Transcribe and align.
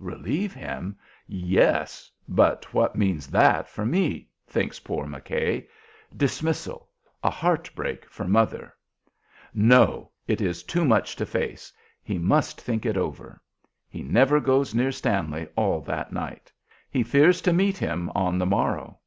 Relieve 0.00 0.52
him? 0.52 0.98
Yes; 1.28 2.10
but 2.28 2.74
what 2.74 2.96
means 2.96 3.28
that 3.28 3.68
for 3.68 3.86
me? 3.86 4.26
thinks 4.44 4.80
poor 4.80 5.06
McKay. 5.06 5.68
Dismissal; 6.16 6.88
a 7.22 7.30
heart 7.30 7.70
break 7.76 8.04
for 8.10 8.26
mother. 8.26 8.74
No! 9.54 10.10
It 10.26 10.40
is 10.40 10.64
too 10.64 10.84
much 10.84 11.14
to 11.14 11.24
face; 11.24 11.72
he 12.02 12.18
must 12.18 12.60
think 12.60 12.84
it 12.84 12.96
over. 12.96 13.40
He 13.88 14.02
never 14.02 14.40
goes 14.40 14.74
near 14.74 14.90
Stanley 14.90 15.46
all 15.54 15.80
that 15.82 16.12
night. 16.12 16.50
He 16.90 17.04
fears 17.04 17.40
to 17.42 17.52
meet 17.52 17.78
him, 17.78 18.10
or 18.16 18.32
the 18.32 18.44
morrow. 18.44 18.98